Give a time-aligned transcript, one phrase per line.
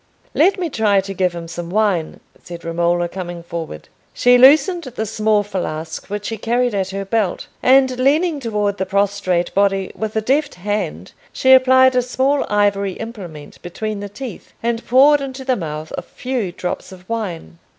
[0.33, 3.87] "Let me try to give him some wine," said Romola, coming forward.
[4.15, 8.87] She loosened the small flask which she carried at her belt, and, leaning towards the
[8.87, 14.53] prostrate body, with a deft hand she applied a small ivory implement between the teeth,
[14.63, 17.59] and poured into the mouth a few drops of wine.